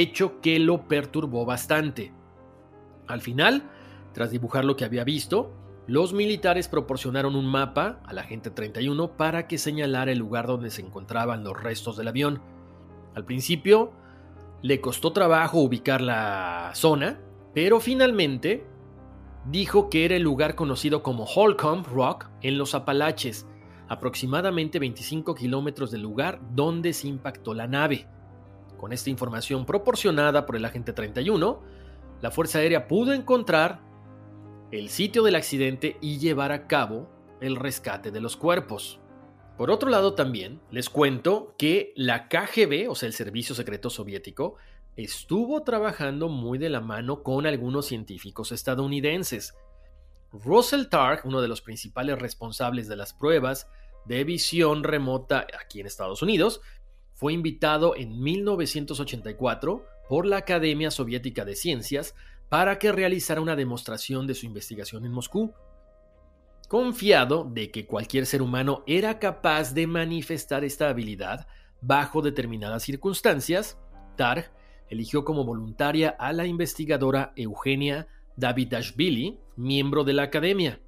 [0.00, 2.12] hecho que lo perturbó bastante.
[3.06, 3.62] Al final,
[4.12, 5.52] tras dibujar lo que había visto,
[5.86, 10.80] los militares proporcionaron un mapa al agente 31 para que señalara el lugar donde se
[10.80, 12.40] encontraban los restos del avión.
[13.14, 13.92] Al principio
[14.62, 17.20] le costó trabajo ubicar la zona,
[17.52, 18.64] pero finalmente
[19.50, 23.46] dijo que era el lugar conocido como Holcomb Rock en los Apalaches,
[23.88, 28.06] aproximadamente 25 kilómetros del lugar donde se impactó la nave.
[28.82, 31.62] Con esta información proporcionada por el agente 31,
[32.20, 33.80] la Fuerza Aérea pudo encontrar
[34.72, 37.08] el sitio del accidente y llevar a cabo
[37.40, 38.98] el rescate de los cuerpos.
[39.56, 44.56] Por otro lado también les cuento que la KGB, o sea el Servicio Secreto Soviético,
[44.96, 49.54] estuvo trabajando muy de la mano con algunos científicos estadounidenses.
[50.32, 53.68] Russell Targ, uno de los principales responsables de las pruebas
[54.06, 56.62] de visión remota aquí en Estados Unidos,
[57.22, 62.16] fue invitado en 1984 por la Academia Soviética de Ciencias
[62.48, 65.54] para que realizara una demostración de su investigación en Moscú.
[66.66, 71.46] Confiado de que cualquier ser humano era capaz de manifestar esta habilidad
[71.80, 73.78] bajo determinadas circunstancias,
[74.16, 74.50] Targ
[74.90, 80.80] eligió como voluntaria a la investigadora Eugenia Davidashvili, miembro de la Academia.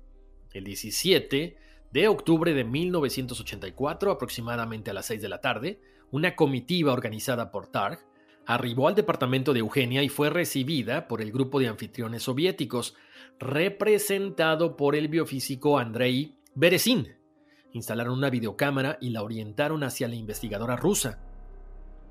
[0.53, 1.57] El 17
[1.93, 7.67] de octubre de 1984, aproximadamente a las 6 de la tarde, una comitiva organizada por
[7.67, 7.99] Targ
[8.47, 12.95] arribó al departamento de Eugenia y fue recibida por el grupo de anfitriones soviéticos,
[13.39, 17.17] representado por el biofísico Andrei Berezin.
[17.73, 21.19] Instalaron una videocámara y la orientaron hacia la investigadora rusa.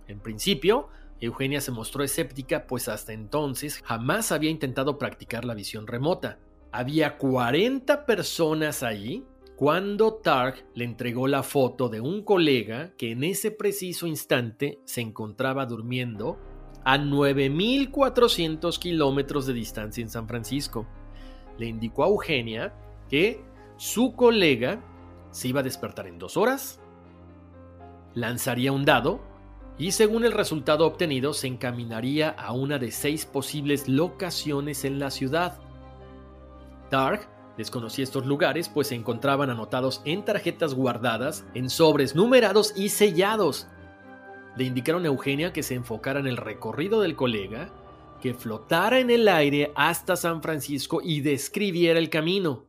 [0.07, 0.89] En principio,
[1.21, 6.39] Eugenia se mostró escéptica, pues hasta entonces jamás había intentado practicar la visión remota.
[6.71, 9.25] Había 40 personas allí
[9.55, 15.01] cuando Targ le entregó la foto de un colega que en ese preciso instante se
[15.01, 16.39] encontraba durmiendo
[16.83, 20.87] a 9.400 kilómetros de distancia en San Francisco.
[21.57, 22.73] Le indicó a Eugenia
[23.09, 23.41] que
[23.77, 24.83] su colega
[25.31, 26.79] se iba a despertar en dos horas,
[28.15, 29.21] lanzaría un dado
[29.77, 35.09] y según el resultado obtenido se encaminaría a una de seis posibles locaciones en la
[35.09, 35.59] ciudad.
[36.91, 37.27] Dark
[37.57, 43.67] desconocía estos lugares pues se encontraban anotados en tarjetas guardadas, en sobres numerados y sellados.
[44.55, 47.69] Le indicaron a Eugenia que se enfocara en el recorrido del colega,
[48.21, 52.67] que flotara en el aire hasta San Francisco y describiera el camino.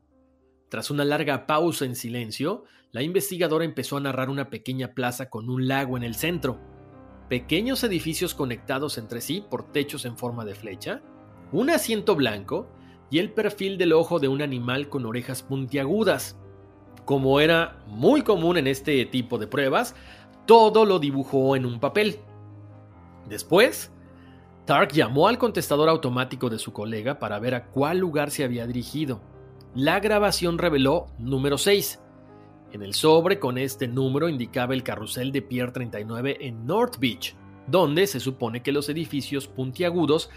[0.68, 5.50] Tras una larga pausa en silencio, la investigadora empezó a narrar una pequeña plaza con
[5.50, 6.58] un lago en el centro,
[7.28, 11.02] pequeños edificios conectados entre sí por techos en forma de flecha,
[11.52, 12.68] un asiento blanco
[13.10, 16.38] y el perfil del ojo de un animal con orejas puntiagudas.
[17.04, 19.94] Como era muy común en este tipo de pruebas,
[20.46, 22.18] todo lo dibujó en un papel.
[23.28, 23.92] Después,
[24.64, 28.66] Tark llamó al contestador automático de su colega para ver a cuál lugar se había
[28.66, 29.20] dirigido.
[29.74, 32.00] La grabación reveló número 6.
[32.72, 37.36] En el sobre con este número indicaba el carrusel de Pier 39 en North Beach,
[37.66, 40.30] donde se supone que los edificios puntiagudos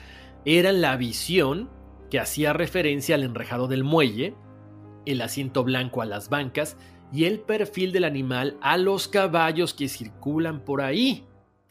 [0.46, 1.70] eran la visión
[2.10, 4.36] que hacía referencia al enrejado del muelle,
[5.06, 6.78] el asiento blanco a las bancas
[7.12, 11.26] y el perfil del animal a los caballos que circulan por ahí.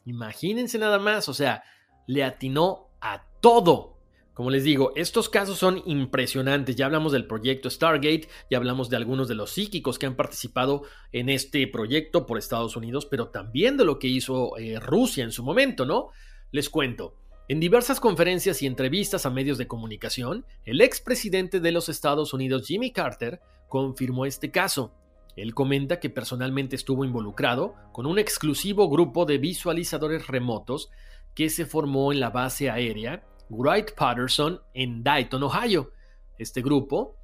[0.05, 1.62] Imagínense nada más, o sea,
[2.07, 3.97] le atinó a todo.
[4.32, 6.76] Como les digo, estos casos son impresionantes.
[6.76, 10.82] Ya hablamos del proyecto Stargate, ya hablamos de algunos de los psíquicos que han participado
[11.11, 15.32] en este proyecto por Estados Unidos, pero también de lo que hizo eh, Rusia en
[15.32, 16.11] su momento, ¿no?
[16.51, 17.14] Les cuento.
[17.49, 22.66] En diversas conferencias y entrevistas a medios de comunicación, el expresidente de los Estados Unidos,
[22.66, 24.92] Jimmy Carter, confirmó este caso.
[25.36, 30.90] Él comenta que personalmente estuvo involucrado con un exclusivo grupo de visualizadores remotos
[31.36, 35.92] que se formó en la base aérea Wright Patterson en Dayton, Ohio.
[36.38, 37.14] Este grupo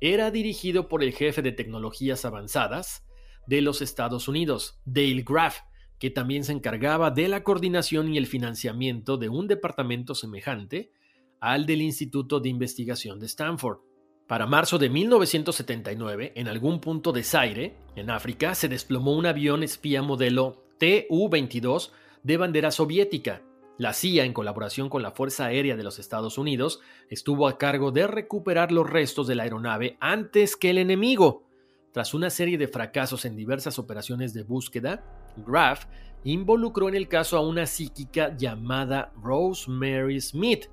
[0.00, 3.04] era dirigido por el jefe de tecnologías avanzadas
[3.46, 5.60] de los Estados Unidos, Dale Graff,
[5.98, 10.92] que también se encargaba de la coordinación y el financiamiento de un departamento semejante
[11.40, 13.78] al del Instituto de Investigación de Stanford.
[14.26, 19.62] Para marzo de 1979, en algún punto de Zaire, en África, se desplomó un avión
[19.62, 21.90] espía modelo TU-22
[22.22, 23.42] de bandera soviética.
[23.78, 27.90] La CIA, en colaboración con la Fuerza Aérea de los Estados Unidos, estuvo a cargo
[27.92, 31.44] de recuperar los restos de la aeronave antes que el enemigo.
[31.92, 35.04] Tras una serie de fracasos en diversas operaciones de búsqueda,
[35.46, 35.86] Graff
[36.24, 40.66] involucró en el caso a una psíquica llamada Rosemary Smith.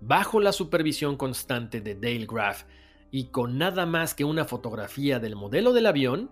[0.00, 2.64] Bajo la supervisión constante de Dale Graff
[3.10, 6.30] y con nada más que una fotografía del modelo del avión,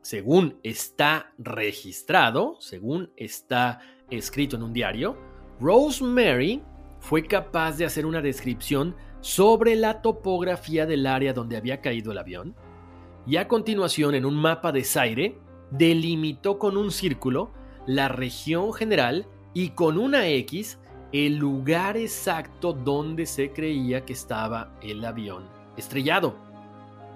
[0.00, 3.80] según está registrado, según está
[4.10, 5.16] escrito en un diario,
[5.60, 6.62] Rosemary
[6.98, 12.18] fue capaz de hacer una descripción sobre la topografía del área donde había caído el
[12.18, 12.56] avión,
[13.26, 15.38] y a continuación en un mapa de Zaire
[15.72, 17.50] delimitó con un círculo
[17.86, 20.78] la región general y con una X
[21.12, 26.36] el lugar exacto donde se creía que estaba el avión estrellado.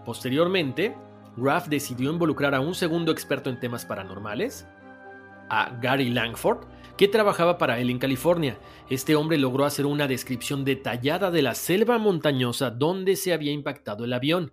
[0.05, 0.95] Posteriormente,
[1.37, 4.67] Graff decidió involucrar a un segundo experto en temas paranormales,
[5.49, 8.59] a Gary Langford, que trabajaba para él en California.
[8.89, 14.05] Este hombre logró hacer una descripción detallada de la selva montañosa donde se había impactado
[14.05, 14.53] el avión.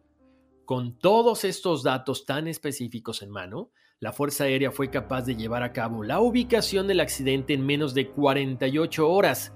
[0.65, 3.71] Con todos estos datos tan específicos en mano,
[4.03, 7.93] la Fuerza Aérea fue capaz de llevar a cabo la ubicación del accidente en menos
[7.93, 9.53] de 48 horas.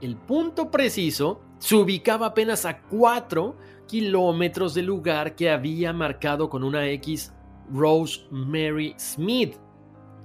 [0.00, 3.54] El punto preciso se ubicaba apenas a 4
[3.86, 7.34] kilómetros del lugar que había marcado con una X
[7.70, 9.56] Rosemary Smith.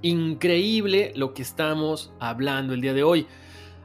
[0.00, 3.26] Increíble lo que estamos hablando el día de hoy.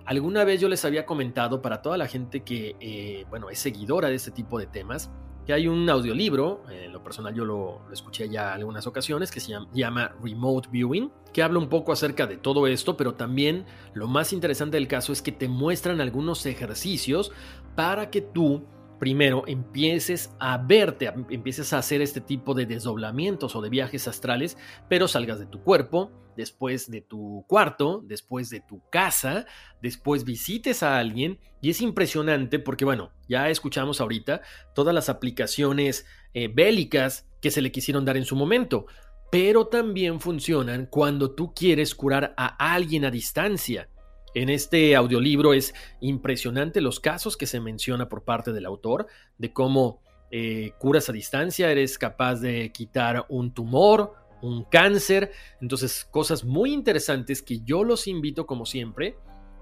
[0.06, 4.08] Alguna vez yo les había comentado para toda la gente que, eh, bueno, es seguidora
[4.08, 5.12] de este tipo de temas,
[5.48, 9.54] que hay un audiolibro, en lo personal yo lo, escuché ya algunas ocasiones, que se
[9.74, 14.34] llama, Remote Viewing, que habla un poco acerca de todo esto, pero también lo más
[14.34, 17.32] interesante del caso es que te muestran algunos ejercicios
[17.76, 18.66] para que tú
[19.00, 24.58] primero empieces a verte, empieces a hacer este tipo de desdoblamientos o de viajes astrales,
[24.90, 29.46] pero salgas de tu cuerpo, después de tu cuarto, después de tu casa,
[29.82, 34.42] después visites a alguien y es impresionante porque bueno, ya escuchamos ahorita
[34.74, 38.86] todas las aplicaciones eh, bélicas que se le quisieron dar en su momento,
[39.32, 43.90] pero también funcionan cuando tú quieres curar a alguien a distancia.
[44.38, 49.08] En este audiolibro es impresionante los casos que se menciona por parte del autor
[49.40, 54.14] de cómo eh, curas a distancia, eres capaz de quitar un tumor,
[54.44, 55.32] un cáncer.
[55.60, 59.18] Entonces, cosas muy interesantes que yo los invito, como siempre,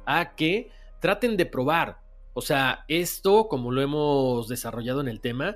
[0.05, 2.01] a que traten de probar.
[2.33, 5.55] O sea, esto, como lo hemos desarrollado en el tema,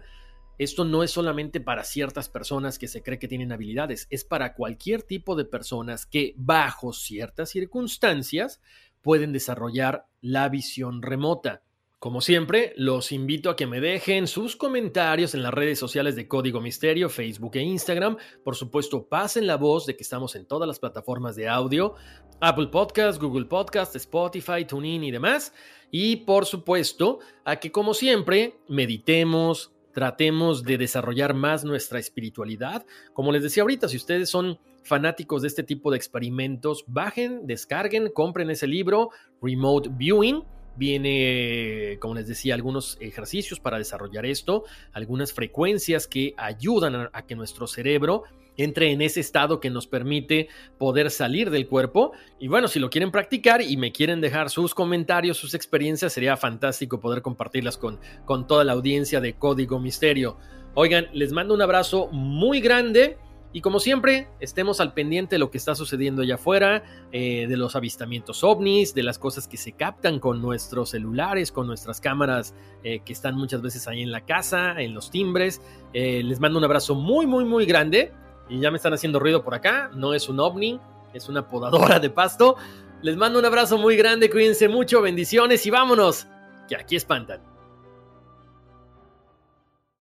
[0.59, 4.53] esto no es solamente para ciertas personas que se cree que tienen habilidades, es para
[4.53, 8.61] cualquier tipo de personas que bajo ciertas circunstancias
[9.02, 11.64] pueden desarrollar la visión remota.
[12.00, 16.30] Como siempre, los invito a que me dejen sus comentarios en las redes sociales de
[16.30, 18.16] Código Misterio, Facebook e Instagram.
[18.41, 21.95] Por supuesto, pasen la voz de que estamos en todas las plataformas de audio,
[22.39, 25.54] Apple Podcast, Google Podcast, Spotify, TuneIn y demás.
[25.91, 32.86] Y por supuesto, a que como siempre, meditemos, tratemos de desarrollar más nuestra espiritualidad.
[33.12, 38.10] Como les decía ahorita, si ustedes son fanáticos de este tipo de experimentos, bajen, descarguen,
[38.14, 39.10] compren ese libro,
[39.41, 40.45] Remote Viewing
[40.78, 47.36] Viene, como les decía, algunos ejercicios para desarrollar esto, algunas frecuencias que ayudan a, que
[47.36, 48.24] nuestro cerebro
[48.58, 52.12] entre en ese estado que nos permite poder salir del cuerpo.
[52.39, 56.38] Y bueno, si lo quieren practicar y me quieren dejar sus comentarios, sus experiencias, sería
[56.38, 60.38] fantástico poder compartirlas con, con toda la audiencia de Código Misterio.
[60.76, 63.18] Oigan, les mando un abrazo muy grande.
[63.52, 67.58] Y como siempre, estemos al pendiente de lo que está sucediendo allá afuera, eh, de
[67.58, 72.54] los avistamientos ovnis, de las cosas que se captan con nuestros celulares, con nuestras cámaras
[72.84, 75.64] eh, que están muchas veces ahí en la casa, en los timbres.
[75.93, 78.12] Eh, les mando un abrazo muy, muy, muy grande.
[78.50, 79.89] Y ya me están haciendo ruido por acá.
[79.93, 80.80] No es un ovni,
[81.14, 82.58] es una podadora de pasto.
[83.02, 86.28] Les mando un abrazo muy grande, cuídense mucho, bendiciones y vámonos,
[86.68, 87.41] que aquí espantan.